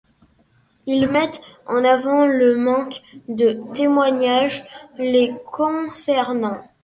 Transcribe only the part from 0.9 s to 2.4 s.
mettent en avant